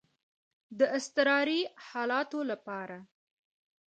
[0.79, 2.97] د اضطراري حالاتو لپاره.